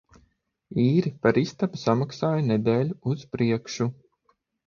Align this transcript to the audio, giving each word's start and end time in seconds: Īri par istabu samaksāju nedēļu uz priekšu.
Īri 0.83 1.11
par 1.25 1.37
istabu 1.41 1.81
samaksāju 1.83 2.47
nedēļu 2.49 2.97
uz 3.13 3.27
priekšu. 3.35 3.91